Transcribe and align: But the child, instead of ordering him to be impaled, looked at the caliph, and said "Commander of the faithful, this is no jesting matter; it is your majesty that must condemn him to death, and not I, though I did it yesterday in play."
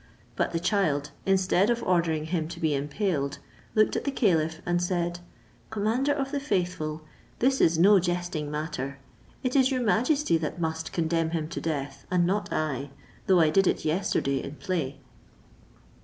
But 0.35 0.51
the 0.51 0.59
child, 0.59 1.11
instead 1.27 1.69
of 1.69 1.83
ordering 1.83 2.25
him 2.25 2.47
to 2.47 2.59
be 2.59 2.73
impaled, 2.73 3.37
looked 3.75 3.95
at 3.95 4.03
the 4.03 4.09
caliph, 4.09 4.59
and 4.65 4.81
said 4.81 5.19
"Commander 5.69 6.11
of 6.11 6.31
the 6.31 6.39
faithful, 6.39 7.03
this 7.37 7.61
is 7.61 7.77
no 7.77 7.99
jesting 7.99 8.49
matter; 8.49 8.97
it 9.43 9.55
is 9.55 9.69
your 9.69 9.81
majesty 9.83 10.39
that 10.39 10.59
must 10.59 10.91
condemn 10.91 11.29
him 11.37 11.47
to 11.49 11.61
death, 11.61 12.07
and 12.09 12.25
not 12.25 12.51
I, 12.51 12.89
though 13.27 13.39
I 13.41 13.51
did 13.51 13.67
it 13.67 13.85
yesterday 13.85 14.43
in 14.43 14.55
play." 14.55 14.97